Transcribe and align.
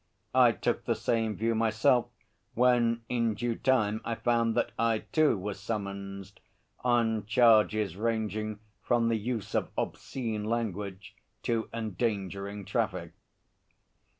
I 0.33 0.51
took 0.53 0.85
the 0.85 0.95
same 0.95 1.35
view 1.35 1.53
myself 1.53 2.07
when 2.55 3.03
in 3.07 3.35
due 3.35 3.53
time 3.55 4.01
I 4.03 4.15
found 4.15 4.55
that 4.57 4.71
I, 4.79 5.03
too, 5.11 5.37
was 5.37 5.59
summonsed 5.59 6.39
on 6.79 7.27
charges 7.27 7.95
ranging 7.95 8.57
from 8.81 9.09
the 9.09 9.15
use 9.19 9.53
of 9.53 9.69
obscene 9.77 10.43
language 10.43 11.15
to 11.43 11.69
endangering 11.71 12.65
traffic. 12.65 13.11